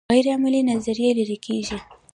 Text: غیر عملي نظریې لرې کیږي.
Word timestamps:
غیر 0.11 0.25
عملي 0.35 0.61
نظریې 0.71 1.11
لرې 1.19 1.37
کیږي. 1.45 1.77